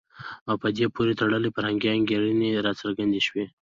او 0.49 0.55
په 0.61 0.67
دې 0.77 0.85
پورې 0.95 1.17
تړلي 1.19 1.49
فرهنګي 1.55 1.89
انګېرنې 1.97 2.61
راڅرګندې 2.65 3.21
شي. 3.27 3.43